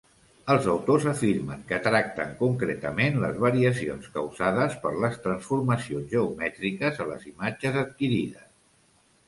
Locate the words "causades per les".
4.17-5.21